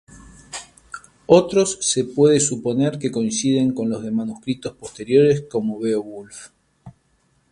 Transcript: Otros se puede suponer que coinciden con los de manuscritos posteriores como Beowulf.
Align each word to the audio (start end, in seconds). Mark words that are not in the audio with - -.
Otros 1.27 1.77
se 1.81 2.05
puede 2.05 2.39
suponer 2.39 2.97
que 2.97 3.11
coinciden 3.11 3.71
con 3.75 3.87
los 3.91 4.01
de 4.03 4.09
manuscritos 4.09 4.73
posteriores 4.75 5.41
como 5.47 5.79
Beowulf. 5.79 6.49